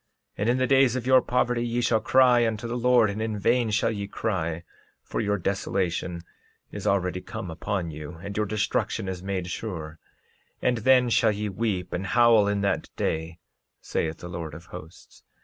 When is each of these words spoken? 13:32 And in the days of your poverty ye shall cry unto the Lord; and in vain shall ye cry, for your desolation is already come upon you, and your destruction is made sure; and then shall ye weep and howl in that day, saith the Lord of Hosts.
13:32 0.35 0.39
And 0.39 0.49
in 0.49 0.57
the 0.57 0.65
days 0.65 0.95
of 0.95 1.05
your 1.05 1.21
poverty 1.21 1.63
ye 1.63 1.79
shall 1.79 1.99
cry 1.99 2.47
unto 2.47 2.67
the 2.67 2.75
Lord; 2.75 3.11
and 3.11 3.21
in 3.21 3.37
vain 3.37 3.69
shall 3.69 3.91
ye 3.91 4.07
cry, 4.07 4.63
for 5.03 5.21
your 5.21 5.37
desolation 5.37 6.23
is 6.71 6.87
already 6.87 7.21
come 7.21 7.51
upon 7.51 7.91
you, 7.91 8.13
and 8.15 8.35
your 8.35 8.47
destruction 8.47 9.07
is 9.07 9.21
made 9.21 9.45
sure; 9.45 9.99
and 10.59 10.77
then 10.79 11.11
shall 11.11 11.31
ye 11.31 11.49
weep 11.49 11.93
and 11.93 12.07
howl 12.07 12.47
in 12.47 12.61
that 12.61 12.89
day, 12.95 13.37
saith 13.79 14.17
the 14.17 14.27
Lord 14.27 14.55
of 14.55 14.65
Hosts. 14.73 15.21